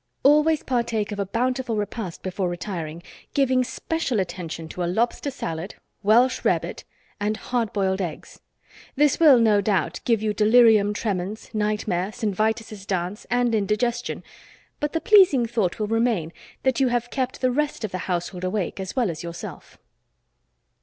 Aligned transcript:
Always 0.23 0.63
partake 0.63 1.11
of 1.11 1.19
a 1.19 1.27
bountiful 1.27 1.75
repast 1.75 2.23
before 2.23 2.49
retiring, 2.49 3.03
giving 3.35 3.63
special 3.63 4.19
attention 4.19 4.67
to 4.69 4.83
a 4.83 4.89
lobster 4.89 5.29
salad, 5.29 5.75
welsh 6.01 6.43
rarebit 6.43 6.83
and 7.19 7.37
hard 7.37 7.71
boiled 7.71 8.01
eggs. 8.01 8.41
This 8.95 9.19
will, 9.19 9.37
no 9.37 9.61
doubt, 9.61 9.99
give 10.03 10.23
you 10.23 10.33
delirium 10.33 10.91
tremens, 10.95 11.51
night 11.53 11.87
mare, 11.87 12.11
St. 12.11 12.35
Vitus' 12.35 12.83
dance 12.83 13.27
and 13.29 13.53
indigestion, 13.53 14.23
but 14.79 14.93
the 14.93 15.01
pleasing 15.01 15.45
thought 15.45 15.77
will 15.77 15.85
remain 15.85 16.33
that 16.63 16.79
you 16.79 16.87
have 16.87 17.11
kept 17.11 17.39
the 17.39 17.51
rest 17.51 17.83
of 17.83 17.91
the 17.91 17.99
household 18.09 18.43
awake 18.43 18.79
as 18.79 18.95
well 18.95 19.11
as 19.11 19.21
yourself. 19.21 19.77